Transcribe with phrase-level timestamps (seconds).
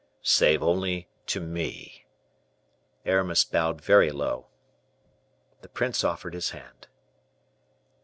[0.23, 2.05] "Save only to me."
[3.05, 4.47] Aramis bowed very low.
[5.61, 6.87] The prince offered his hand.